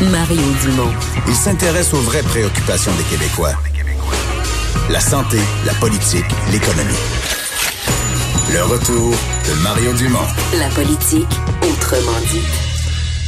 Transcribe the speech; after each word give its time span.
Mario 0.00 0.40
Dumont. 0.62 0.92
Il 1.26 1.34
s'intéresse 1.34 1.92
aux 1.92 2.00
vraies 2.00 2.22
préoccupations 2.22 2.92
des 2.92 3.02
Québécois. 3.02 3.54
La 4.90 5.00
santé, 5.00 5.38
la 5.66 5.74
politique, 5.74 6.24
l'économie. 6.52 6.94
Le 8.52 8.62
retour 8.62 9.10
de 9.10 9.62
Mario 9.64 9.92
Dumont. 9.94 10.24
La 10.56 10.68
politique, 10.68 11.26
autrement 11.62 12.16
dit. 12.30 12.46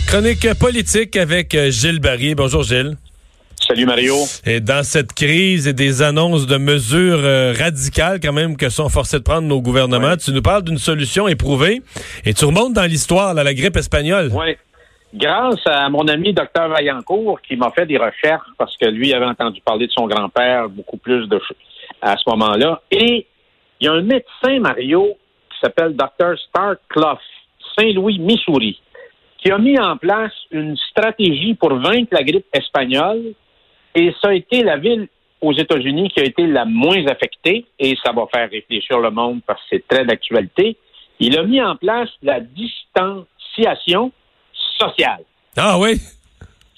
Chronique 0.07 0.55
politique 0.61 1.17
avec 1.17 1.57
euh, 1.57 1.73
Gilles 1.73 1.99
Barry. 1.99 2.37
Bonjour 2.37 2.63
Gilles. 2.63 2.97
Salut 3.67 3.87
Mario. 3.87 4.15
Et 4.47 4.61
dans 4.61 4.85
cette 4.85 5.13
crise 5.13 5.67
et 5.67 5.73
des 5.73 6.03
annonces 6.03 6.47
de 6.47 6.57
mesures 6.57 7.21
euh, 7.25 7.53
radicales 7.59 8.21
quand 8.21 8.33
même 8.33 8.57
que 8.57 8.71
sont 8.71 8.89
forcés 8.89 9.19
de 9.19 9.25
prendre 9.25 9.49
nos 9.49 9.61
gouvernements, 9.61 10.17
tu 10.17 10.31
nous 10.31 10.41
parles 10.41 10.63
d'une 10.63 10.79
solution 10.79 11.27
éprouvée 11.27 11.83
et 12.25 12.33
tu 12.33 12.45
remontes 12.45 12.75
dans 12.75 12.87
l'histoire, 12.87 13.35
la 13.35 13.55
grippe 13.55 13.77
espagnole. 13.77 14.31
Oui. 14.33 14.57
Grâce 15.13 15.67
à 15.67 15.89
mon 15.89 16.07
ami 16.07 16.33
Dr 16.33 16.69
Vaillancourt 16.69 17.41
qui 17.43 17.57
m'a 17.57 17.71
fait 17.71 17.87
des 17.87 17.99
recherches 17.99 18.47
parce 18.57 18.77
que 18.77 18.87
lui 18.87 19.13
avait 19.13 19.27
entendu 19.27 19.61
parler 19.61 19.87
de 19.87 19.93
son 19.93 20.07
grand-père 20.07 20.69
beaucoup 20.69 20.99
plus 20.99 21.27
de 21.29 21.41
à 22.01 22.17
ce 22.17 22.31
moment-là. 22.31 22.81
Et 22.91 23.27
il 23.81 23.85
y 23.85 23.89
a 23.89 23.93
un 23.93 24.03
médecin, 24.03 24.61
Mario, 24.61 25.17
qui 25.51 25.59
s'appelle 25.61 25.97
Dr 25.97 26.39
Stark 26.49 26.81
Clough, 26.89 27.19
Saint-Louis, 27.77 28.19
Missouri, 28.21 28.81
qui 29.39 29.51
a 29.51 29.59
mis 29.59 29.79
en 29.81 29.97
place 29.97 30.33
une 30.53 30.77
stratégie 30.77 31.55
pour 31.55 31.75
vaincre 31.75 32.09
la 32.13 32.23
grippe 32.23 32.47
espagnole 32.53 33.35
et 33.95 34.15
ça 34.23 34.29
a 34.29 34.35
été 34.35 34.63
la 34.63 34.77
ville 34.77 35.09
aux 35.41 35.53
États-Unis 35.53 36.11
qui 36.11 36.21
a 36.21 36.25
été 36.25 36.47
la 36.47 36.65
moins 36.65 37.05
affectée, 37.07 37.65
et 37.79 37.97
ça 38.05 38.13
va 38.13 38.27
faire 38.33 38.51
réfléchir 38.51 38.99
le 38.99 39.11
monde 39.11 39.41
parce 39.47 39.61
que 39.63 39.67
c'est 39.71 39.89
très 39.89 40.05
d'actualité. 40.05 40.77
Il 41.19 41.39
a 41.39 41.43
mis 41.43 41.63
en 41.63 41.77
place 41.77 42.11
la 42.23 42.41
distanciation 42.41 44.13
sociale. 44.81 45.23
Ah 45.57 45.79
oui? 45.79 46.01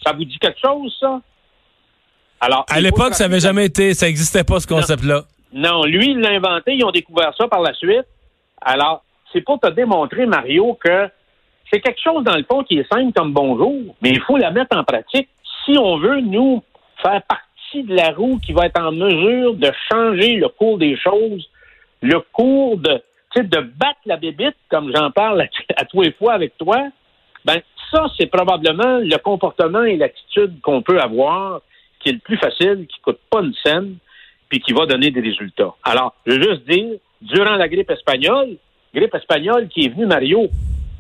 Ça 0.05 0.13
vous 0.13 0.25
dit 0.25 0.39
quelque 0.39 0.61
chose, 0.61 0.95
ça? 0.99 1.21
Alors, 2.41 2.67
à 2.69 2.81
l'époque, 2.81 3.15
ça 3.15 3.29
n'avait 3.29 3.41
jamais 3.41 3.67
été, 3.67 3.95
ça 3.95 4.07
n'existait 4.07 4.43
pas 4.43 4.59
ce 4.59 4.67
concept-là. 4.67 5.23
Non, 5.53 5.85
lui, 5.85 6.11
il 6.11 6.21
l'a 6.21 6.31
inventé, 6.31 6.75
ils 6.75 6.85
ont 6.85 6.91
découvert 6.91 7.33
ça 7.39 7.47
par 7.47 7.61
la 7.61 7.73
suite. 7.75 8.07
Alors, 8.61 9.05
c'est 9.33 9.43
pour 9.43 9.61
te 9.61 9.69
démontrer, 9.71 10.27
Mario, 10.27 10.77
que 10.83 11.09
c'est 11.73 11.81
quelque 11.81 12.01
chose 12.03 12.25
dans 12.25 12.37
le 12.37 12.45
fond 12.45 12.65
qui 12.65 12.79
est 12.79 12.93
simple 12.93 13.13
comme 13.13 13.33
bonjour, 13.33 13.95
mais 14.01 14.11
il 14.11 14.21
faut 14.21 14.37
la 14.37 14.51
mettre 14.51 14.77
en 14.77 14.85
pratique. 14.85 15.29
Si 15.65 15.79
on 15.79 15.99
veut, 15.99 16.21
nous, 16.21 16.63
faire 17.01 17.23
partie 17.23 17.85
de 17.85 17.95
la 17.95 18.11
roue 18.11 18.39
qui 18.45 18.53
va 18.53 18.67
être 18.67 18.81
en 18.81 18.93
mesure 18.93 19.55
de 19.55 19.71
changer 19.91 20.37
le 20.37 20.49
cours 20.49 20.79
des 20.79 20.97
choses, 20.99 21.49
le 22.01 22.21
cours 22.33 22.79
de, 22.79 23.01
de 23.37 23.61
battre 23.61 24.01
la 24.07 24.17
bébite, 24.17 24.57
comme 24.71 24.93
j'en 24.95 25.11
parle 25.11 25.49
à, 25.77 25.85
tous 25.85 26.03
les 26.03 26.13
fois 26.13 26.35
avec 26.35 26.57
toi, 26.59 26.79
ben 27.45 27.61
ça, 27.93 28.07
c'est 28.19 28.27
probablement 28.27 28.99
le 28.99 29.17
comportement 29.19 29.83
et 29.85 29.97
l'attitude 29.97 30.61
qu'on 30.63 30.83
peut 30.83 31.01
avoir 31.01 31.61
qui 32.01 32.09
est 32.09 32.13
le 32.13 32.19
plus 32.19 32.37
facile, 32.37 32.87
qui 32.89 33.01
coûte 33.01 33.21
pas 33.31 33.41
une 33.41 33.55
scène, 33.55 33.97
puis 34.49 34.61
qui 34.61 34.73
va 34.73 34.87
donner 34.87 35.11
des 35.11 35.21
résultats. 35.21 35.73
Alors, 35.85 36.15
je 36.27 36.33
veux 36.33 36.43
juste 36.43 36.69
dire, 36.69 36.99
durant 37.21 37.57
la 37.57 37.69
grippe 37.69 37.91
espagnole, 37.91 38.57
grippe 38.95 39.15
espagnole 39.15 39.69
qui 39.69 39.87
est 39.87 39.89
venue, 39.89 40.07
Mario, 40.07 40.49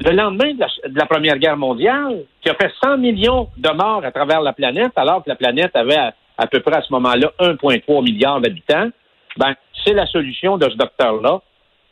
le 0.04 0.10
lendemain 0.12 0.54
de 0.54 0.98
la, 0.98 1.06
Première 1.06 1.38
Guerre 1.38 1.56
mondiale, 1.56 2.24
qui 2.40 2.48
a 2.48 2.54
fait 2.54 2.72
100 2.82 2.98
millions 2.98 3.48
de 3.56 3.70
morts 3.70 4.04
à 4.04 4.10
travers 4.10 4.40
la 4.40 4.52
planète, 4.52 4.92
alors 4.96 5.22
que 5.22 5.28
la 5.28 5.36
planète 5.36 5.74
avait 5.74 6.12
à, 6.38 6.46
peu 6.46 6.60
près 6.60 6.76
à 6.76 6.82
ce 6.82 6.92
moment-là 6.92 7.30
1,3 7.38 8.02
milliard 8.02 8.40
d'habitants, 8.40 8.88
ben, 9.36 9.54
c'est 9.84 9.94
la 9.94 10.06
solution 10.06 10.56
de 10.56 10.68
ce 10.68 10.76
docteur-là 10.76 11.40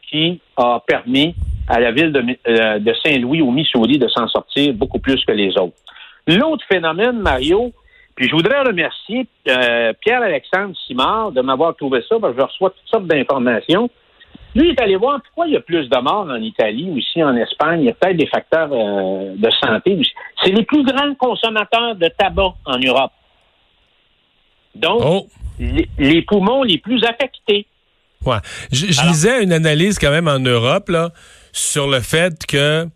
qui 0.08 0.40
a 0.56 0.80
permis 0.86 1.34
à 1.70 1.78
la 1.78 1.92
ville 1.92 2.12
de, 2.12 2.22
euh, 2.48 2.94
Saint-Louis 3.04 3.40
au 3.42 3.50
Missouri 3.52 3.98
de 3.98 4.08
s'en 4.08 4.26
sortir 4.28 4.74
beaucoup 4.74 4.98
plus 4.98 5.24
que 5.24 5.32
les 5.32 5.56
autres. 5.56 5.76
L'autre 6.26 6.64
phénomène, 6.68 7.20
Mario, 7.20 7.72
puis 8.16 8.28
je 8.28 8.34
voudrais 8.34 8.60
remercier 8.60 9.26
euh, 9.48 9.92
Pierre-Alexandre 10.00 10.74
Simard 10.86 11.32
de 11.32 11.40
m'avoir 11.40 11.76
trouvé 11.76 12.02
ça, 12.08 12.16
parce 12.20 12.34
que 12.34 12.40
je 12.40 12.44
reçois 12.44 12.70
toutes 12.70 12.88
sortes 12.88 13.06
d'informations. 13.06 13.88
Lui, 14.56 14.70
est 14.70 14.80
allé 14.80 14.96
voir 14.96 15.20
pourquoi 15.22 15.46
il 15.46 15.54
y 15.54 15.56
a 15.56 15.60
plus 15.60 15.88
de 15.88 15.98
morts 15.98 16.26
en 16.28 16.42
Italie 16.42 16.88
ou 16.90 16.98
ici 16.98 17.22
en 17.22 17.36
Espagne. 17.36 17.82
Il 17.82 17.86
y 17.86 17.90
a 17.90 17.94
peut-être 17.94 18.16
des 18.16 18.26
facteurs 18.26 18.68
euh, 18.72 19.34
de 19.36 19.50
santé. 19.62 19.96
C'est 20.42 20.50
les 20.50 20.64
plus 20.64 20.82
grands 20.82 21.14
consommateurs 21.14 21.94
de 21.94 22.08
tabac 22.18 22.54
en 22.64 22.78
Europe. 22.78 23.12
Donc, 24.74 25.02
oh. 25.04 25.26
les, 25.98 26.22
poumons 26.22 26.64
les 26.64 26.78
plus 26.78 27.02
affectés. 27.04 27.66
Ouais. 28.26 28.38
Je, 28.72 28.86
lisais 28.86 29.42
une 29.42 29.52
analyse 29.52 29.98
quand 29.98 30.10
même 30.10 30.28
en 30.28 30.40
Europe 30.40 30.88
là, 30.88 31.10
sur 31.52 31.88
le 31.88 32.00
fait 32.00 32.46
que, 32.46 32.86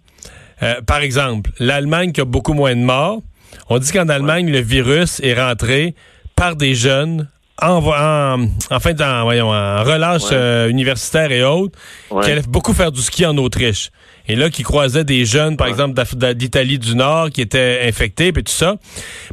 euh, 0.63 0.81
par 0.87 1.01
exemple, 1.01 1.51
l'Allemagne 1.59 2.13
qui 2.13 2.21
a 2.21 2.25
beaucoup 2.25 2.55
moins 2.55 2.75
de 2.75 2.81
morts, 2.81 3.21
on 3.69 3.79
dit 3.79 3.93
qu'en 3.93 4.09
Allemagne, 4.09 4.51
le 4.51 4.61
virus 4.61 5.21
est 5.21 5.35
rentré 5.35 5.95
par 6.37 6.57
des 6.57 6.75
jeunes 6.75 7.29
en, 7.63 7.79
en, 7.87 8.49
en 8.71 8.81
fait, 8.81 9.01
en, 9.01 9.23
voyons, 9.23 9.51
en 9.51 9.85
relâche 9.85 10.23
euh, 10.33 10.69
universitaire 10.69 11.31
et 11.31 11.45
autres, 11.45 11.79
qui 12.23 12.31
allaient 12.31 12.43
beaucoup 12.49 12.73
faire 12.73 12.91
du 12.91 13.01
ski 13.01 13.25
en 13.27 13.37
Autriche. 13.39 13.91
Et 14.27 14.37
là, 14.37 14.49
qui 14.49 14.63
croisaient 14.63 15.05
des 15.05 15.25
jeunes, 15.27 15.57
par 15.57 15.67
exemple, 15.69 16.03
d'Italie 16.35 16.79
du 16.79 16.97
Nord, 16.97 17.31
qui 17.31 17.43
étaient 17.43 17.81
infectés, 17.85 18.33
puis 18.33 18.43
tout 18.43 18.53
ça. 18.53 18.77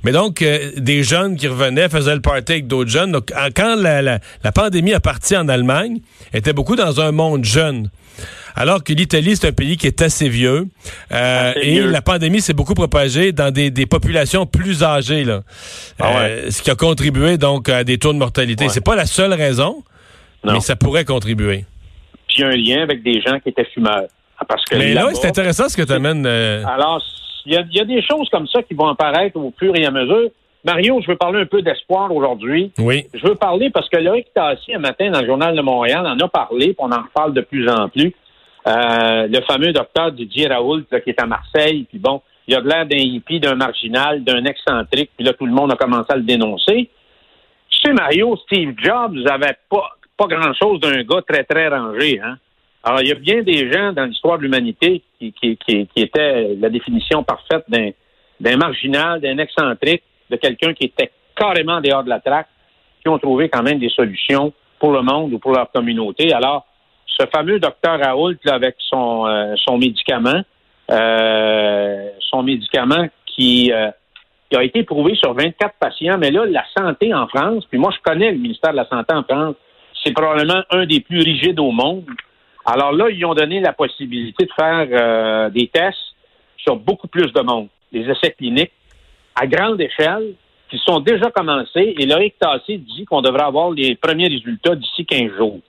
Mais 0.04 0.12
donc, 0.12 0.42
euh, 0.42 0.72
des 0.78 1.02
jeunes 1.02 1.38
qui 1.38 1.48
revenaient, 1.48 1.88
faisaient 1.90 2.14
le 2.14 2.22
party 2.22 2.52
avec 2.52 2.68
d'autres 2.68 2.90
jeunes. 2.92 3.12
Donc, 3.12 3.32
quand 3.56 3.76
la, 3.76 4.02
la, 4.02 4.20
la 4.44 4.52
pandémie 4.52 4.94
a 4.94 5.00
parti 5.00 5.36
en 5.36 5.48
Allemagne, 5.48 6.00
étaient 6.34 6.54
beaucoup 6.54 6.76
dans 6.76 7.00
un 7.00 7.12
monde 7.12 7.46
jeune. 7.46 7.90
Alors 8.56 8.84
que 8.84 8.94
l'Italie, 8.94 9.36
c'est 9.36 9.48
un 9.48 9.52
pays 9.54 9.78
qui 9.78 9.88
est 9.88 10.02
assez 10.02 10.30
vieux. 10.30 10.68
Euh, 11.12 11.54
et 11.62 11.80
la 11.80 12.02
pandémie 12.02 12.42
s'est 12.42 12.54
beaucoup 12.54 12.74
propagée 12.74 13.32
dans 13.32 13.52
des, 13.52 13.72
populations 13.86 14.46
plus 14.46 14.84
âgées. 14.84 15.24
Là. 15.24 15.42
Ah 16.00 16.20
euh, 16.20 16.52
ce 16.52 16.62
qui 16.62 16.72
a 16.72 16.76
contribué 16.76 17.38
donc 17.38 17.70
à 17.70 17.84
des 17.84 17.98
taux 17.98 18.14
de 18.14 18.18
mortalité. 18.18 18.70
C'est 18.70 18.84
pas 18.84 18.96
la 18.96 19.06
seule 19.06 19.34
raison, 19.34 19.84
mais 20.44 20.60
ça 20.60 20.76
pourrait 20.76 21.06
contribuer. 21.06 21.66
Puis 22.28 22.38
il 22.38 22.42
y 22.42 22.44
a 22.44 22.48
un 22.48 22.56
lien 22.78 22.84
avec 22.84 23.04
des 23.04 23.22
gens 23.22 23.40
qui 23.40 23.50
étaient 23.50 23.68
fumeurs. 23.74 24.08
Parce 24.48 24.66
que 24.66 24.76
mais 24.76 24.94
là, 24.94 25.10
c'est 25.14 25.28
intéressant 25.28 25.70
ce 25.70 25.78
que 25.78 25.84
tu 25.84 25.94
amènes. 25.94 26.26
Euh, 26.26 26.64
Alors, 26.66 27.02
il 27.46 27.54
y, 27.54 27.80
a, 27.80 27.86
des 27.86 28.02
choses 28.04 28.28
comme 28.30 28.48
ça 28.48 28.62
qui 28.64 28.74
vont 28.74 28.88
apparaître 28.88 29.38
au 29.38 29.54
fur 29.58 29.76
et 29.76 29.86
à 29.86 29.92
mesure. 29.92 30.30
Mario, 30.64 31.02
je 31.02 31.08
veux 31.08 31.18
parler 31.18 31.42
un 31.42 31.46
peu 31.46 31.62
d'espoir 31.62 32.14
aujourd'hui. 32.14 32.72
Oui. 32.78 33.06
Je 33.14 33.28
veux 33.28 33.36
parler 33.36 33.70
parce 33.72 33.90
que 33.90 33.98
Loïc 33.98 34.28
Tassi, 34.34 34.76
un 34.76 34.80
matin, 34.80 35.10
dans 35.10 35.22
le 35.22 35.26
Journal 35.26 35.56
de 35.56 35.62
Montréal, 35.62 36.06
en 36.06 36.20
a 36.20 36.28
parlé, 36.28 36.68
puis 36.68 36.76
on 36.80 36.92
en 36.92 37.02
reparle 37.02 37.34
de 37.34 37.42
plus 37.42 37.68
en 37.68 37.90
plus. 37.90 38.14
Euh, 38.68 39.28
le 39.28 39.42
fameux 39.42 39.74
docteur 39.74 40.12
Didier 40.12 40.48
Raoult 40.48 40.84
qui 41.04 41.10
est 41.10 41.20
à 41.20 41.26
Marseille, 41.26 41.86
puis 41.90 41.98
bon, 41.98 42.22
il 42.48 42.56
a 42.56 42.62
de 42.62 42.68
l'air 42.68 42.86
d'un 42.86 42.98
hippie, 42.98 43.40
d'un 43.40 43.56
marginal, 43.56 44.24
d'un 44.24 44.46
excentrique, 44.46 45.10
puis 45.16 45.26
là, 45.26 45.34
tout 45.34 45.48
le 45.48 45.52
monde 45.52 45.72
a 45.72 45.76
commencé 45.76 46.08
à 46.10 46.16
le 46.16 46.24
dénoncer. 46.24 46.90
Tu 47.70 47.80
sais, 47.84 47.94
Mario, 47.94 48.38
Steve 48.46 48.76
Jobs 48.78 49.16
n'avait 49.16 49.58
pas, 49.68 49.90
pas 50.16 50.28
grand-chose 50.28 50.80
d'un 50.80 51.02
gars 51.04 51.22
très, 51.28 51.44
très 51.44 51.70
rangé, 51.70 52.20
hein? 52.24 52.38
Alors, 52.84 53.02
il 53.02 53.10
y 53.10 53.12
a 53.12 53.16
bien 53.16 53.44
des 53.44 53.72
gens 53.72 53.94
dans 53.94 54.06
l'histoire 54.06 54.38
de 54.40 54.44
l'humanité 54.44 55.04
qui, 55.20 55.32
qui, 55.34 55.56
qui, 55.58 55.88
qui 55.88 56.02
étaient 56.02 56.56
la 56.60 56.70
définition 56.70 57.24
parfaite 57.24 57.64
d'un, 57.68 57.92
d'un 58.40 58.58
marginal, 58.58 59.22
d'un 59.22 59.38
excentrique, 59.38 60.02
de 60.32 60.38
quelqu'un 60.38 60.74
qui 60.74 60.86
était 60.86 61.12
carrément 61.36 61.82
dehors 61.82 62.04
de 62.04 62.10
la 62.10 62.20
traque, 62.20 62.48
qui 63.02 63.10
ont 63.10 63.20
trouvé 63.20 63.50
quand 63.50 63.64
même 63.64 63.80
des 63.80 63.90
solutions 63.90 64.54
pour 64.80 64.92
le 64.92 65.02
monde 65.02 65.34
ou 65.34 65.40
pour 65.40 65.52
leur 65.52 65.72
communauté. 65.72 66.34
Alors, 66.34 66.66
ce 67.06 67.26
fameux 67.28 67.60
docteur 67.60 68.00
Raoult 68.00 68.38
avec 68.48 68.76
son, 68.80 69.28
euh, 69.28 69.54
son 69.58 69.78
médicament, 69.78 70.42
euh, 70.90 72.10
son 72.20 72.44
médicament 72.44 73.08
qui, 73.26 73.72
euh, 73.72 73.92
qui, 74.50 74.58
a 74.58 74.64
été 74.64 74.84
prouvé 74.84 75.16
sur 75.16 75.34
24 75.34 75.76
patients, 75.80 76.18
mais 76.18 76.32
là, 76.32 76.46
la 76.46 76.64
santé 76.76 77.14
en 77.14 77.28
France, 77.28 77.66
puis 77.70 77.80
moi 77.80 77.92
je 77.96 78.02
connais 78.02 78.32
le 78.32 78.38
ministère 78.38 78.72
de 78.72 78.78
la 78.78 78.88
Santé 78.88 79.14
en 79.14 79.24
France, 79.24 79.56
c'est 80.04 80.14
probablement 80.14 80.64
un 80.72 80.86
des 80.86 81.00
plus 81.00 81.20
rigides 81.20 81.60
au 81.60 81.72
monde. 81.72 82.06
Alors 82.66 82.92
là, 82.92 83.10
ils 83.10 83.24
ont 83.26 83.34
donné 83.34 83.60
la 83.60 83.74
possibilité 83.74 84.46
de 84.46 84.52
faire 84.54 85.52
des 85.52 85.68
tests 85.68 86.16
sur 86.58 86.76
beaucoup 86.76 87.08
plus 87.08 87.32
de 87.34 87.42
monde, 87.42 87.68
des 87.92 88.02
essais 88.10 88.32
cliniques 88.32 88.72
à 89.36 89.48
grande 89.48 89.82
échelle 89.82 90.34
qui 90.70 90.78
sont 90.86 91.00
déjà 91.00 91.30
commencés 91.32 91.96
et 91.98 92.06
Loïc 92.06 92.36
Tassé 92.40 92.78
dit 92.78 93.06
qu'on 93.06 93.22
devrait 93.22 93.44
avoir 93.44 93.72
les 93.72 93.96
premiers 93.96 94.28
résultats 94.28 94.76
d'ici 94.76 95.06
15 95.06 95.38
jours. 95.38 95.60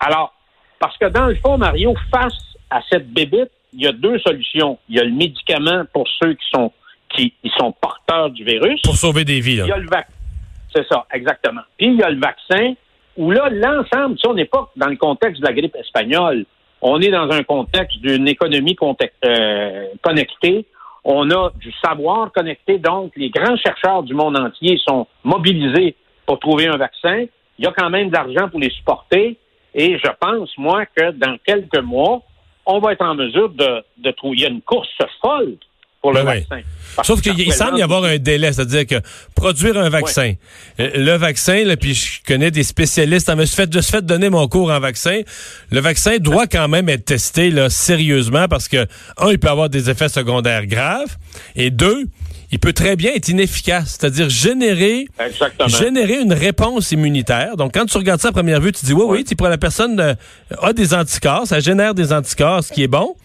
Alors, 0.00 0.34
parce 0.78 0.96
que 0.98 1.06
dans 1.06 1.26
le 1.26 1.34
fond, 1.36 1.56
Mario, 1.56 1.94
face 2.10 2.38
à 2.70 2.80
cette 2.90 3.10
bébite, 3.10 3.50
il 3.72 3.82
y 3.82 3.86
a 3.86 3.92
deux 3.92 4.18
solutions. 4.18 4.78
Il 4.88 4.96
y 4.96 5.00
a 5.00 5.04
le 5.04 5.12
médicament 5.12 5.84
pour 5.92 6.06
ceux 6.20 6.34
qui 6.34 6.46
sont 6.52 6.72
qui 7.16 7.32
sont 7.56 7.72
porteurs 7.72 8.30
du 8.30 8.44
virus. 8.44 8.80
Pour 8.82 8.96
sauver 8.96 9.24
des 9.24 9.40
vies. 9.40 9.58
Il 9.58 9.66
y 9.66 9.72
a 9.72 9.76
le 9.76 9.88
vaccin. 9.88 10.12
C'est 10.74 10.86
ça, 10.88 11.06
exactement. 11.12 11.60
Puis 11.78 11.86
il 11.86 11.96
y 11.96 12.02
a 12.02 12.10
le 12.10 12.18
vaccin 12.18 12.74
où 13.16 13.30
là, 13.30 13.48
l'ensemble, 13.50 14.16
on 14.26 14.34
n'est 14.34 14.44
pas 14.44 14.70
dans 14.76 14.88
le 14.88 14.96
contexte 14.96 15.40
de 15.40 15.46
la 15.46 15.52
grippe 15.52 15.76
espagnole. 15.76 16.44
On 16.82 17.00
est 17.00 17.10
dans 17.10 17.30
un 17.30 17.42
contexte 17.44 17.98
d'une 18.00 18.26
économie 18.26 18.76
euh, 19.24 19.86
connectée. 20.02 20.66
On 21.04 21.30
a 21.30 21.50
du 21.56 21.72
savoir 21.84 22.32
connecté, 22.32 22.78
donc 22.78 23.12
les 23.16 23.30
grands 23.30 23.56
chercheurs 23.56 24.02
du 24.02 24.14
monde 24.14 24.38
entier 24.38 24.78
sont 24.86 25.06
mobilisés 25.22 25.96
pour 26.26 26.38
trouver 26.40 26.66
un 26.66 26.78
vaccin. 26.78 27.26
Il 27.58 27.64
y 27.64 27.68
a 27.68 27.72
quand 27.72 27.90
même 27.90 28.08
de 28.08 28.14
l'argent 28.14 28.48
pour 28.48 28.58
les 28.58 28.70
supporter. 28.70 29.36
Et 29.74 29.98
je 29.98 30.10
pense, 30.18 30.50
moi, 30.56 30.86
que 30.86 31.10
dans 31.10 31.36
quelques 31.44 31.82
mois, 31.82 32.22
on 32.64 32.78
va 32.78 32.92
être 32.92 33.04
en 33.04 33.14
mesure 33.14 33.50
de, 33.50 33.84
de 33.98 34.10
trouver. 34.12 34.48
Une 34.48 34.62
course 34.62 34.88
folle 35.20 35.56
pour 36.04 36.12
le 36.12 36.22
Ben 36.22 36.32
oui. 36.32 36.46
vaccin. 36.50 36.66
Sauf 37.02 37.22
qu'il 37.22 37.50
semble 37.54 37.78
y 37.78 37.82
avoir 37.82 38.04
un 38.04 38.18
délai, 38.18 38.52
c'est-à-dire 38.52 38.86
que 38.86 38.96
produire 39.34 39.78
un 39.78 39.88
vaccin, 39.88 40.34
euh, 40.78 40.90
le 40.94 41.16
vaccin, 41.16 41.64
là, 41.64 41.78
puis 41.78 41.94
je 41.94 42.20
connais 42.26 42.50
des 42.50 42.62
spécialistes, 42.62 43.30
je 43.30 43.34
me 43.34 43.46
suis 43.46 43.56
fait, 43.56 43.72
je 43.72 43.78
me 43.78 43.82
suis 43.82 43.90
fait 43.90 44.04
donner 44.04 44.28
mon 44.28 44.46
cours 44.46 44.70
en 44.70 44.80
vaccin, 44.80 45.22
le 45.70 45.80
vaccin 45.80 46.18
doit 46.18 46.46
quand 46.46 46.68
même 46.68 46.90
être 46.90 47.06
testé 47.06 47.50
là, 47.50 47.70
sérieusement 47.70 48.48
parce 48.48 48.68
que, 48.68 48.86
un, 49.16 49.30
il 49.30 49.38
peut 49.38 49.48
avoir 49.48 49.70
des 49.70 49.88
effets 49.88 50.10
secondaires 50.10 50.66
graves, 50.66 51.16
et 51.56 51.70
deux, 51.70 52.04
il 52.52 52.58
peut 52.58 52.74
très 52.74 52.96
bien 52.96 53.14
être 53.14 53.30
inefficace, 53.30 53.96
c'est-à-dire 53.98 54.28
générer, 54.28 55.08
Exactement. 55.18 55.68
générer 55.70 56.20
une 56.20 56.34
réponse 56.34 56.92
immunitaire. 56.92 57.56
Donc, 57.56 57.72
quand 57.72 57.86
tu 57.86 57.96
regardes 57.96 58.20
ça 58.20 58.28
à 58.28 58.32
première 58.32 58.60
vue, 58.60 58.72
tu 58.72 58.84
dis, 58.84 58.92
oui, 58.92 59.06
oui, 59.08 59.24
tu 59.24 59.36
pour 59.36 59.48
la 59.48 59.56
personne 59.56 59.98
euh, 60.00 60.14
a 60.60 60.74
des 60.74 60.92
anticorps, 60.92 61.46
ça 61.46 61.60
génère 61.60 61.94
des 61.94 62.12
anticorps, 62.12 62.62
ce 62.62 62.74
qui 62.74 62.82
est 62.82 62.88
bon 62.88 63.16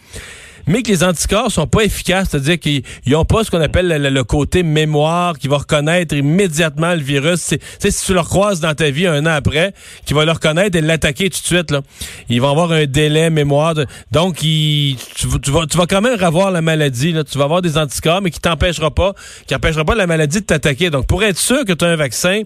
mais 0.68 0.84
que 0.84 0.90
les 0.90 1.04
anticorps 1.04 1.52
sont 1.52 1.68
pas 1.68 1.84
efficaces, 1.84 2.30
c'est-à-dire 2.32 2.60
qu'ils 2.60 2.84
n'ont 3.08 3.26
pas 3.26 3.44
ce 3.44 3.52
qu'on 3.52 3.62
appelle 3.62 3.88
le, 3.88 4.24
côté 4.24 4.64
mémoire 4.64 5.38
qui 5.38 5.48
va 5.48 5.58
reconnaître 5.58 6.16
immédiatement 6.16 6.94
le 6.94 7.02
virus. 7.02 7.40
C'est, 7.40 7.92
si 7.92 8.06
tu 8.06 8.14
le 8.14 8.22
croises 8.22 8.60
dans 8.60 8.74
ta 8.74 8.90
vie 8.90 9.08
un 9.08 9.26
an 9.26 9.32
après, 9.32 9.74
qui 10.06 10.14
va 10.14 10.26
le 10.26 10.32
reconnaître 10.32 10.78
et 10.78 10.82
l'attaquer 10.82 11.30
tout 11.30 11.42
de 11.42 11.46
suite. 11.46 11.72
Là. 11.72 11.82
Ils 12.30 12.42
vont 12.42 12.52
avoir 12.52 12.72
un 12.72 12.86
délai 12.86 13.30
mémoire. 13.30 13.76
donc, 14.12 14.38
tu 14.38 15.52
vas 15.52 15.86
quand 15.88 16.02
même 16.02 16.22
avoir 16.24 16.52
la 16.52 16.62
maladie. 16.62 17.12
Là. 17.12 17.24
Tu 17.24 17.38
vas 17.38 17.46
avoir 17.46 17.62
des 17.62 17.78
anticorps, 17.78 18.22
mais 18.22 18.32
qui 18.32 18.40
t'empêchera 18.40 18.92
pas, 18.92 19.14
qui 19.48 19.56
empêchera 19.56 19.86
pas 19.86 19.96
la 19.96 20.08
maladie 20.08 20.42
de 20.42 20.46
t'attaquer. 20.46 20.90
Donc, 20.90 21.08
pour 21.08 21.24
être 21.24 21.38
sûr 21.38 21.66
que 21.66 21.74
tu 21.74 21.86
as 21.86 21.90
un 21.90 21.96
vaccin 21.96 22.42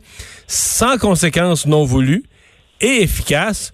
sans 0.47 0.97
conséquences 0.97 1.65
non 1.65 1.83
voulues 1.83 2.23
et 2.81 3.01
efficace, 3.01 3.73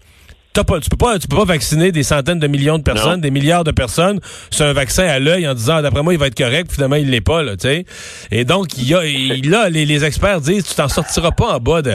Pas, 0.54 0.80
tu 0.81 0.90
peux 0.90 0.98
pas, 0.98 1.18
tu 1.19 1.28
peux 1.30 1.38
pas 1.38 1.46
vacciner 1.46 1.92
des 1.94 2.04
centaines 2.04 2.40
de 2.40 2.48
millions 2.48 2.78
de 2.78 2.84
personnes, 2.84 3.12
Non. 3.13 3.18
des 3.18 3.31
milliards 3.31 3.63
de 3.63 3.72
personnes 3.72 4.19
sur 4.50 4.66
un 4.66 4.74
vaccin 4.74 5.06
à 5.06 5.18
l'œil 5.18 5.48
en 5.48 5.54
disant, 5.54 5.75
Ah, 5.78 5.81
d'après 5.81 6.04
moi, 6.04 6.13
il 6.13 6.19
va 6.19 6.28
être 6.28 6.38
correct, 6.38 6.66
puis 6.68 6.75
finalement, 6.75 6.98
il 6.98 7.10
l'est 7.10 7.22
pas, 7.22 7.44
là, 7.44 7.56
tu 7.56 7.68
sais. 7.68 7.86
Et 8.30 8.44
donc, 8.44 8.78
il 8.78 8.86
y 8.90 8.94
a, 8.94 9.06
il- 9.06 9.50
là, 9.50 9.69
les, 9.69 9.86
les 9.86 10.04
experts 10.04 10.42
disent, 10.42 10.66
tu 10.68 10.75
t'en 10.75 10.90
sortiras 10.90 11.31
pas 11.31 11.56
en 11.56 11.60
bas 11.60 11.81
de 11.81 11.94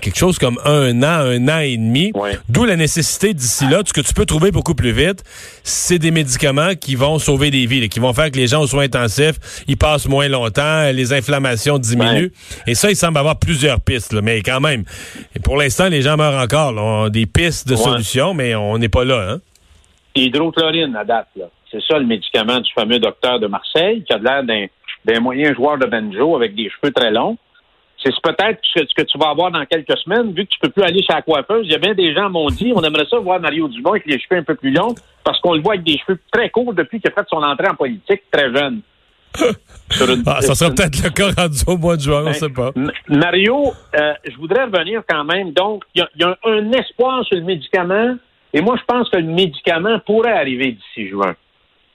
quelque 0.00 0.18
chose 0.18 0.38
comme 0.38 0.58
un 0.64 1.02
an, 1.02 1.24
un 1.26 1.48
an 1.48 1.58
et 1.60 1.76
demi. 1.76 2.12
Ouais. 2.14 2.38
D'où 2.48 2.64
la 2.64 2.76
nécessité 2.76 3.32
d'ici 3.34 3.66
là, 3.68 3.80
ce 3.86 3.92
que 3.92 4.00
tu 4.00 4.12
peux 4.14 4.26
trouver 4.26 4.50
beaucoup 4.50 4.74
plus 4.74 4.92
vite, 4.92 5.24
c'est 5.62 5.98
des 5.98 6.10
médicaments 6.10 6.74
qui 6.74 6.94
vont 6.96 7.18
sauver 7.18 7.50
des 7.50 7.64
vies, 7.66 7.80
là, 7.80 7.88
qui 7.88 7.98
vont 8.00 8.12
faire 8.12 8.30
que 8.30 8.36
les 8.36 8.46
gens 8.46 8.60
aux 8.62 8.66
soins 8.66 8.84
intensifs, 8.84 9.64
ils 9.68 9.76
passent 9.76 10.06
moins 10.08 10.28
longtemps, 10.28 10.90
les 10.92 11.12
inflammations 11.12 11.78
diminuent. 11.78 12.30
Et 12.66 12.74
ça, 12.74 12.90
il 12.90 12.96
semble 12.96 13.18
avoir 13.18 13.38
plusieurs 13.38 13.80
pistes, 13.80 14.12
là, 14.12 14.20
mais 14.22 14.42
quand 14.42 14.60
même. 14.60 14.84
Et 15.34 15.40
pour 15.40 15.56
l'instant, 15.56 15.88
les 15.88 16.02
gens 16.02 16.16
meurent 16.16 16.40
encore. 16.42 16.72
là. 16.72 16.82
On 16.82 17.04
a 17.04 17.10
des 17.10 17.26
pistes 17.26 17.66
de 17.68 17.74
Ouais. 17.74 17.82
solutions, 17.82 18.34
mais 18.34 18.54
on 18.54 18.76
n'est 18.78 18.88
pas 18.90 19.04
là. 19.04 19.30
Hein? 19.32 19.40
hydrochlorine 20.14 20.94
à 20.96 21.04
date. 21.04 21.28
là. 21.36 21.46
C'est 21.70 21.80
ça 21.86 21.98
le 21.98 22.04
médicament 22.06 22.60
du 22.60 22.70
fameux 22.74 22.98
docteur 22.98 23.38
de 23.38 23.46
Marseille, 23.46 24.02
qui 24.04 24.12
a 24.12 24.18
l'air 24.18 24.42
d'un, 24.44 24.66
d'un 25.04 25.20
moyen 25.20 25.54
joueur 25.54 25.78
de 25.78 25.86
banjo 25.86 26.34
avec 26.36 26.54
des 26.54 26.68
cheveux 26.68 26.92
très 26.92 27.10
longs. 27.10 27.38
C'est 28.02 28.12
peut-être 28.22 28.60
ce 28.74 28.94
que, 28.94 29.02
tu 29.02 29.18
vas 29.18 29.28
avoir 29.30 29.50
dans 29.50 29.64
quelques 29.66 29.96
semaines, 29.98 30.32
vu 30.32 30.44
que 30.46 30.50
tu 30.50 30.58
peux 30.58 30.70
plus 30.70 30.82
aller 30.82 31.02
chez 31.02 31.12
la 31.12 31.22
coiffeuse. 31.22 31.66
Il 31.66 31.72
y 31.72 31.74
a 31.74 31.78
bien 31.78 31.94
des 31.94 32.14
gens 32.14 32.30
m'ont 32.30 32.48
dit, 32.48 32.72
on 32.74 32.82
aimerait 32.82 33.06
ça 33.10 33.18
voir 33.18 33.40
Mario 33.40 33.68
Dumont 33.68 33.90
avec 33.90 34.06
les 34.06 34.18
cheveux 34.18 34.40
un 34.40 34.42
peu 34.44 34.54
plus 34.54 34.70
longs, 34.70 34.94
parce 35.22 35.38
qu'on 35.40 35.54
le 35.54 35.60
voit 35.60 35.74
avec 35.74 35.84
des 35.84 35.98
cheveux 35.98 36.18
très 36.32 36.48
courts 36.48 36.72
depuis 36.72 37.00
qu'il 37.00 37.10
a 37.10 37.14
fait 37.14 37.26
son 37.28 37.36
entrée 37.42 37.68
en 37.68 37.74
politique 37.74 38.22
très 38.30 38.52
jeune. 38.54 38.80
Une- 39.40 40.22
Ah, 40.26 40.40
ça 40.40 40.54
sera 40.54 40.70
peut-être 40.70 41.02
le 41.04 41.10
cas 41.10 41.30
rendu 41.42 41.58
au 41.66 41.76
mois 41.76 41.96
de 41.96 42.00
juin, 42.02 42.24
on 42.26 42.32
sait 42.32 42.48
pas. 42.48 42.72
Mario, 43.08 43.72
euh, 43.94 44.12
je 44.28 44.36
voudrais 44.36 44.64
revenir 44.64 45.02
quand 45.08 45.24
même. 45.24 45.52
Donc, 45.52 45.84
il 45.94 46.00
y 46.00 46.02
a, 46.02 46.08
y 46.16 46.34
un 46.44 46.72
espoir 46.72 47.24
sur 47.26 47.36
le 47.36 47.44
médicament, 47.44 48.16
et 48.52 48.60
moi, 48.60 48.76
je 48.78 48.84
pense 48.86 49.08
que 49.10 49.18
le 49.18 49.24
médicament 49.24 49.98
pourrait 50.06 50.32
arriver 50.32 50.72
d'ici 50.72 51.08
juin. 51.08 51.34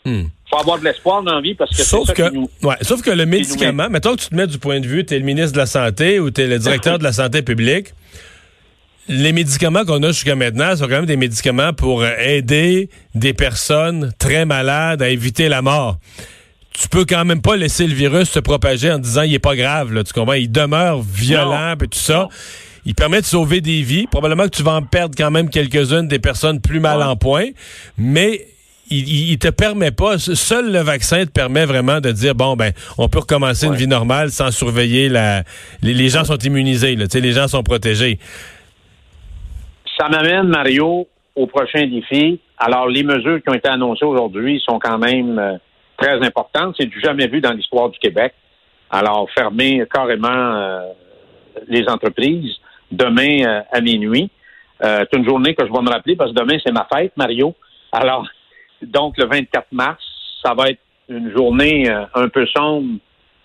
Hmm. 0.05 0.25
faut 0.49 0.57
avoir 0.59 0.77
de 0.79 0.83
l'espoir 0.83 1.23
dans 1.23 1.33
la 1.35 1.41
vie 1.41 1.55
parce 1.55 1.75
que 1.75 1.81
Sauf 1.83 2.07
ça 2.07 2.13
que, 2.13 2.29
qui 2.29 2.35
nous... 2.35 2.49
ouais, 2.61 2.75
sauf 2.81 3.01
que 3.01 3.09
le 3.09 3.25
médicament, 3.25 3.89
mettons 3.89 4.15
que 4.15 4.21
tu 4.21 4.29
te 4.29 4.35
mets 4.35 4.45
du 4.47 4.59
point 4.59 4.79
de 4.79 4.85
vue, 4.87 5.03
tu 5.05 5.15
es 5.15 5.19
le 5.19 5.25
ministre 5.25 5.53
de 5.53 5.57
la 5.57 5.65
Santé 5.65 6.19
ou 6.19 6.29
tu 6.31 6.41
es 6.41 6.47
le 6.47 6.59
directeur 6.59 6.99
de 6.99 7.03
la 7.03 7.11
Santé 7.11 7.41
publique, 7.41 7.93
les 9.07 9.33
médicaments 9.33 9.83
qu'on 9.85 10.01
a 10.03 10.07
jusqu'à 10.07 10.35
maintenant 10.35 10.75
sont 10.75 10.83
quand 10.85 10.89
même 10.95 11.05
des 11.05 11.17
médicaments 11.17 11.73
pour 11.73 12.05
aider 12.05 12.89
des 13.13 13.33
personnes 13.33 14.11
très 14.19 14.45
malades 14.45 15.01
à 15.01 15.09
éviter 15.09 15.49
la 15.49 15.61
mort. 15.61 15.97
Tu 16.71 16.89
peux 16.89 17.05
quand 17.05 17.23
même 17.23 17.41
pas 17.41 17.55
laisser 17.55 17.87
le 17.87 17.93
virus 17.93 18.29
se 18.29 18.39
propager 18.39 18.91
en 18.91 18.99
disant 18.99 19.21
il 19.21 19.33
est 19.33 19.39
pas 19.39 19.55
grave, 19.55 19.93
là, 19.93 20.03
tu 20.03 20.11
comprends? 20.11 20.33
Il 20.33 20.51
demeure 20.51 21.01
violent 21.01 21.73
et 21.81 21.87
tout 21.87 21.97
ça. 21.99 22.27
Il 22.85 22.93
permet 22.93 23.21
de 23.21 23.25
sauver 23.25 23.61
des 23.61 23.81
vies. 23.81 24.05
Probablement 24.07 24.43
que 24.43 24.55
tu 24.55 24.61
vas 24.63 24.73
en 24.73 24.81
perdre 24.83 25.15
quand 25.17 25.31
même 25.31 25.49
quelques-unes 25.49 26.07
des 26.07 26.19
personnes 26.19 26.59
plus 26.61 26.79
mal 26.79 26.97
Ouais. 26.99 27.03
en 27.05 27.15
point, 27.15 27.45
mais 27.97 28.45
il, 28.89 29.07
il, 29.07 29.31
il 29.31 29.39
te 29.39 29.49
permet 29.49 29.91
pas, 29.91 30.17
seul 30.17 30.71
le 30.71 30.79
vaccin 30.79 31.25
te 31.25 31.31
permet 31.31 31.65
vraiment 31.65 31.99
de 31.99 32.11
dire 32.11 32.35
bon 32.35 32.55
ben 32.55 32.71
on 32.97 33.09
peut 33.09 33.19
recommencer 33.19 33.67
une 33.67 33.75
vie 33.75 33.87
normale 33.87 34.29
sans 34.29 34.51
surveiller 34.51 35.09
la 35.09 35.43
les, 35.81 35.93
les 35.93 36.09
gens 36.09 36.23
sont 36.23 36.37
immunisés 36.37 36.95
là, 36.95 37.05
les 37.13 37.31
gens 37.31 37.47
sont 37.47 37.63
protégés. 37.63 38.19
Ça 39.97 40.09
m'amène, 40.09 40.47
Mario, 40.47 41.07
au 41.35 41.47
prochain 41.47 41.85
défi. 41.87 42.39
Alors, 42.57 42.87
les 42.87 43.03
mesures 43.03 43.41
qui 43.41 43.49
ont 43.49 43.53
été 43.53 43.69
annoncées 43.69 44.05
aujourd'hui 44.05 44.61
sont 44.65 44.79
quand 44.79 44.97
même 44.97 45.39
euh, 45.39 45.57
très 45.97 46.15
importantes. 46.25 46.75
C'est 46.79 46.87
du 46.87 46.99
jamais 47.01 47.27
vu 47.27 47.41
dans 47.41 47.51
l'histoire 47.51 47.89
du 47.89 47.99
Québec. 47.99 48.33
Alors, 48.89 49.27
fermer 49.31 49.83
carrément 49.91 50.27
euh, 50.27 50.81
les 51.67 51.87
entreprises 51.87 52.55
demain 52.91 53.45
euh, 53.45 53.61
à 53.71 53.81
minuit. 53.81 54.29
C'est 54.81 55.13
une 55.13 55.25
journée 55.25 55.55
que 55.55 55.65
je 55.65 55.71
vais 55.71 55.81
me 55.81 55.89
rappeler 55.89 56.17
parce 56.17 56.31
que 56.31 56.35
demain, 56.35 56.57
c'est 56.63 56.73
ma 56.73 56.85
fête, 56.93 57.13
Mario. 57.15 57.55
Alors, 57.93 58.27
donc, 58.81 59.17
le 59.17 59.25
24 59.25 59.67
mars, 59.71 60.03
ça 60.43 60.53
va 60.53 60.69
être 60.69 60.79
une 61.09 61.31
journée 61.31 61.89
euh, 61.89 62.05
un 62.15 62.29
peu 62.29 62.45
sombre 62.47 62.99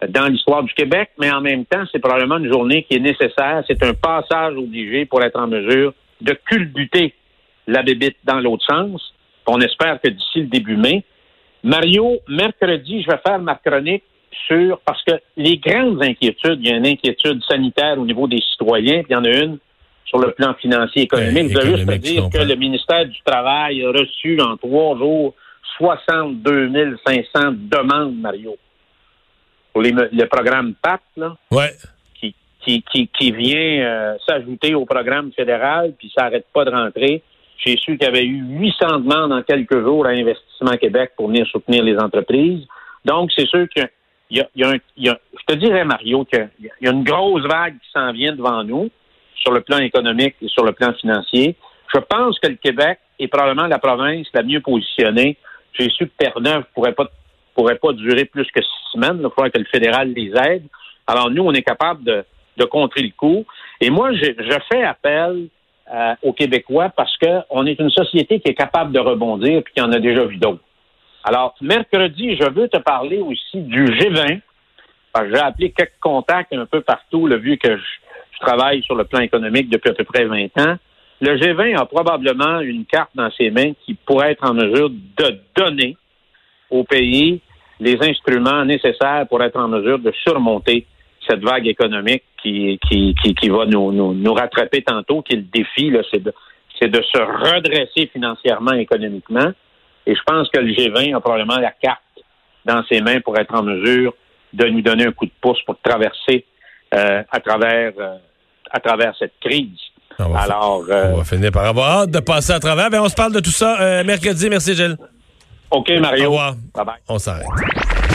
dans 0.09 0.27
l'histoire 0.27 0.63
du 0.63 0.73
Québec, 0.73 1.11
mais 1.19 1.31
en 1.31 1.41
même 1.41 1.67
temps, 1.67 1.85
c'est 1.93 1.99
probablement 1.99 2.39
une 2.39 2.51
journée 2.51 2.85
qui 2.85 2.97
est 2.97 3.01
nécessaire. 3.01 3.63
C'est 3.67 3.83
un 3.83 3.93
passage 3.93 4.57
obligé 4.57 5.05
pour 5.05 5.23
être 5.23 5.39
en 5.39 5.47
mesure 5.47 5.93
de 6.21 6.33
culbuter 6.33 7.15
la 7.67 7.83
bébite 7.83 8.17
dans 8.25 8.41
l'autre 8.41 8.65
sens. 8.65 9.15
On 9.47 9.61
espère 9.61 10.01
que 10.01 10.09
d'ici 10.09 10.41
le 10.41 10.47
début 10.47 10.77
mai. 10.77 11.05
Mario, 11.63 12.19
mercredi, 12.29 13.03
je 13.03 13.11
vais 13.11 13.21
faire 13.27 13.39
ma 13.39 13.57
chronique 13.57 14.05
sur, 14.47 14.79
parce 14.81 15.03
que 15.05 15.15
les 15.37 15.59
grandes 15.59 16.03
inquiétudes, 16.03 16.61
il 16.61 16.69
y 16.69 16.73
a 16.73 16.77
une 16.77 16.87
inquiétude 16.87 17.43
sanitaire 17.45 17.99
au 17.99 18.07
niveau 18.07 18.27
des 18.27 18.41
citoyens, 18.41 19.03
puis 19.03 19.11
il 19.11 19.13
y 19.13 19.17
en 19.17 19.25
a 19.25 19.31
une 19.31 19.59
sur 20.11 20.19
le 20.19 20.33
plan 20.33 20.55
financier 20.55 21.03
et 21.03 21.05
économique. 21.05 21.55
Ouais, 21.57 21.63
je 21.63 21.69
veux 21.71 21.77
juste 21.77 22.03
dire 22.03 22.29
que 22.31 22.39
le 22.39 22.57
ministère 22.57 23.07
du 23.07 23.17
Travail 23.25 23.83
a 23.85 23.91
reçu 23.93 24.39
en 24.41 24.57
trois 24.57 24.99
jours 24.99 25.35
62 25.79 26.99
500 27.07 27.53
demandes, 27.71 28.17
Mario, 28.21 28.57
pour 29.73 29.83
les 29.83 29.93
le 29.93 30.25
programme 30.27 30.75
PAP, 30.83 31.01
là 31.17 31.37
Ouais. 31.53 31.71
qui, 32.21 32.35
qui, 32.65 32.83
qui, 32.83 33.07
qui 33.09 33.31
vient 33.33 33.83
euh, 33.87 34.17
s'ajouter 34.29 34.75
au 34.75 34.85
programme 34.85 35.31
fédéral, 35.33 35.95
puis 35.97 36.13
ça 36.15 36.25
n'arrête 36.25 36.47
pas 36.53 36.65
de 36.65 36.71
rentrer. 36.71 37.23
J'ai 37.65 37.77
su 37.77 37.97
qu'il 37.97 38.03
y 38.03 38.07
avait 38.07 38.25
eu 38.25 38.43
800 38.59 39.01
demandes 39.01 39.33
en 39.33 39.43
quelques 39.43 39.81
jours 39.81 40.07
à 40.07 40.11
Investissement 40.11 40.77
Québec 40.81 41.13
pour 41.17 41.29
venir 41.29 41.47
soutenir 41.47 41.85
les 41.85 41.97
entreprises. 41.99 42.67
Donc, 43.05 43.31
c'est 43.37 43.47
sûr 43.47 43.69
qu'il 43.69 43.89
y 44.31 44.41
a, 44.41 44.49
y 44.57 44.65
a 44.65 44.71
un, 44.71 44.77
il 44.97 45.05
y 45.07 45.09
a- 45.09 45.19
je 45.39 45.55
te 45.55 45.59
dirais, 45.59 45.85
Mario, 45.85 46.25
qu'il 46.25 46.49
y 46.81 46.89
a 46.89 46.91
une 46.91 47.05
grosse 47.05 47.43
vague 47.47 47.75
qui 47.75 47.91
s'en 47.93 48.13
vient 48.13 48.33
devant 48.35 48.65
nous 48.65 48.91
sur 49.41 49.53
le 49.53 49.61
plan 49.63 49.79
économique 49.79 50.37
et 50.43 50.49
sur 50.49 50.65
le 50.65 50.73
plan 50.73 50.93
financier. 50.95 51.57
Je 51.93 51.99
pense 51.99 52.39
que 52.39 52.49
le 52.49 52.57
Québec 52.57 52.99
est 53.19 53.29
probablement 53.29 53.67
la 53.67 53.79
province 53.79 54.27
la 54.33 54.43
mieux 54.43 54.61
positionnée. 54.61 55.37
J'ai 55.73 55.89
su 55.91 56.07
que 56.07 56.13
Terre-Neuve 56.19 56.65
pourrait 56.75 56.93
pas 56.93 57.07
pourrait 57.55 57.77
pas 57.77 57.93
durer 57.93 58.25
plus 58.25 58.47
que 58.53 58.63
six 58.63 58.93
semaines. 58.93 59.19
Il 59.19 59.29
faudrait 59.35 59.51
que 59.51 59.59
le 59.59 59.65
fédéral 59.65 60.13
les 60.13 60.33
aide. 60.47 60.65
Alors, 61.07 61.31
nous, 61.31 61.43
on 61.43 61.53
est 61.53 61.63
capable 61.63 62.05
de, 62.05 62.25
de 62.57 62.65
contrer 62.65 63.03
le 63.03 63.11
coup. 63.11 63.45
Et 63.81 63.91
moi, 63.91 64.13
je, 64.13 64.59
fais 64.71 64.85
appel 64.85 65.49
euh, 65.93 66.15
aux 66.23 66.33
Québécois 66.33 66.91
parce 66.91 67.17
qu'on 67.19 67.67
est 67.67 67.79
une 67.81 67.91
société 67.91 68.41
qui 68.41 68.51
est 68.51 68.55
capable 68.55 68.93
de 68.93 69.01
rebondir 69.01 69.63
puis 69.65 69.75
qui 69.75 69.83
en 69.83 69.93
a 69.93 69.99
déjà 69.99 70.25
vu 70.25 70.37
d'autres. 70.37 70.63
Alors, 71.25 71.55
mercredi, 71.61 72.37
je 72.37 72.49
veux 72.49 72.69
te 72.69 72.79
parler 72.79 73.19
aussi 73.19 73.61
du 73.61 73.85
G20. 73.85 74.41
Parce 75.13 75.27
que 75.27 75.35
J'ai 75.35 75.43
appelé 75.43 75.73
quelques 75.73 75.99
contacts 76.01 76.53
un 76.53 76.67
peu 76.67 76.83
partout, 76.83 77.27
le 77.27 77.37
vu 77.37 77.59
que 77.59 77.77
je, 77.77 77.83
je 78.33 78.47
travaille 78.47 78.83
sur 78.83 78.95
le 78.95 79.05
plan 79.05 79.21
économique 79.21 79.69
depuis 79.69 79.91
à 79.91 79.95
peu 79.95 80.05
près 80.05 80.25
20 80.25 80.45
ans. 80.59 80.77
Le 81.21 81.37
G20 81.37 81.77
a 81.77 81.85
probablement 81.85 82.61
une 82.61 82.87
carte 82.87 83.11
dans 83.15 83.31
ses 83.33 83.51
mains 83.51 83.73
qui 83.85 83.95
pourrait 83.95 84.33
être 84.33 84.49
en 84.49 84.55
mesure 84.55 84.89
de 84.91 85.39
donner 85.55 85.97
au 86.71 86.85
pays 86.85 87.41
les 87.79 87.99
instruments 88.01 88.65
nécessaires 88.65 89.27
pour 89.29 89.43
être 89.43 89.57
en 89.57 89.69
mesure 89.69 89.99
de 89.99 90.13
surmonter 90.23 90.87
cette 91.29 91.43
vague 91.43 91.67
économique 91.67 92.23
qui, 92.43 92.79
qui, 92.89 93.15
qui, 93.15 93.49
va 93.49 93.67
nous, 93.67 93.93
nous, 93.93 94.15
nous 94.15 94.33
rattraper 94.33 94.83
tantôt, 94.83 95.23
qui 95.23 95.35
est 95.35 95.37
le 95.37 95.43
défi, 95.43 95.93
c'est 96.11 96.23
de, 96.23 96.33
de 96.87 97.03
se 97.03 97.19
redresser 97.19 98.09
financièrement, 98.13 98.73
économiquement. 98.73 99.53
Et 100.07 100.15
je 100.15 100.21
pense 100.25 100.49
que 100.49 100.61
le 100.61 100.73
G20 100.73 101.15
a 101.15 101.21
probablement 101.21 101.59
la 101.59 101.73
carte 101.73 102.01
dans 102.65 102.83
ses 102.85 103.01
mains 103.01 103.21
pour 103.21 103.39
être 103.39 103.55
en 103.55 103.63
mesure 103.63 104.15
de 104.53 104.67
nous 104.67 104.83
donner 104.83 105.07
un 105.07 105.13
coup 105.13 105.27
de 105.27 105.33
pouce 105.41 105.61
pour 105.67 105.77
traverser 105.81 106.45
euh, 106.95 107.23
à 107.31 107.41
travers 107.41 107.93
euh, 107.99 108.17
à 108.71 108.81
travers 108.81 109.13
cette 109.19 109.33
crise. 109.41 109.79
On 110.19 110.29
va, 110.29 110.41
Alors, 110.41 110.85
on 110.87 110.93
euh, 110.93 111.17
va 111.17 111.25
finir 111.25 111.51
par 111.51 111.65
avoir 111.65 112.01
hâte 112.03 112.11
de 112.11 112.21
passer 112.21 112.53
à 112.53 112.61
travers. 112.61 112.91
Ben, 112.91 113.01
on 113.01 113.09
se 113.09 113.15
parle 113.15 113.33
de 113.33 113.41
tout 113.41 113.51
ça 113.51 113.81
euh, 113.81 114.05
mercredi. 114.05 114.49
Merci, 114.51 114.75
Gilles. 114.75 114.97
OK, 115.71 115.91
Au 115.97 116.01
Mario. 116.01 116.25
revoir. 116.31 116.55
Bye 116.75 116.85
bye. 116.85 116.95
On 117.09 117.19
s'arrête. 117.19 117.47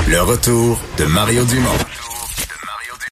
Le 0.07 0.21
retour 0.21 0.79
de 0.99 1.05
Mario 1.05 1.43
Dumont. 1.45 1.69